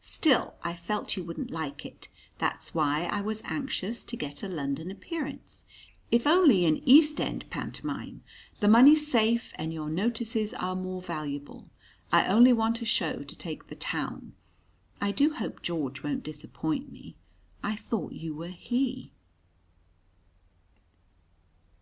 [0.00, 2.08] Still, I felt you wouldn't like it.
[2.38, 5.66] That's why I was anxious to get a London appearance
[6.10, 8.22] if only in East end pantomime.
[8.60, 11.68] The money's safe, and your notices are more valuable.
[12.10, 14.32] I only want a show to take the town.
[14.98, 17.16] I do hope George won't disappoint me.
[17.62, 19.12] I thought you were he."